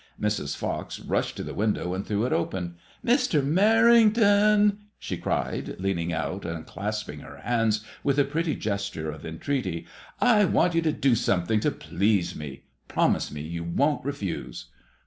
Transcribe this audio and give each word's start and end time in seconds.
Mrs. 0.19 0.57
Fox 0.57 0.99
rushed 0.99 1.37
to 1.37 1.43
the 1.43 1.53
window 1.53 1.93
and 1.93 2.03
threw 2.03 2.25
it 2.25 2.33
open." 2.33 2.73
Mr. 3.05 3.45
Merrington," 3.45 4.77
she 4.97 5.15
cried, 5.15 5.75
leaning 5.77 6.11
out 6.11 6.43
and 6.43 6.65
clasping 6.65 7.19
her 7.19 7.37
hands 7.37 7.85
with 8.03 8.17
a 8.17 8.25
pretty 8.25 8.55
gesture 8.55 9.11
of 9.11 9.27
entreaty," 9.27 9.85
I 10.19 10.45
want 10.45 10.73
you 10.73 10.81
to 10.81 10.91
do 10.91 11.13
something 11.13 11.59
to 11.59 11.69
please 11.69 12.35
me. 12.35 12.63
Promise 12.87 13.31
me 13.31 13.41
you 13.41 13.63
won't 13.63 14.03
refuse." 14.03 14.69